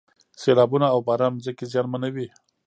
[0.41, 2.27] سیلابونه او باران ځمکې زیانمنوي.